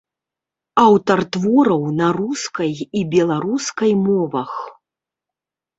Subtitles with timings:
[0.85, 4.51] Аўтар твораў на рускай і беларускай мовах.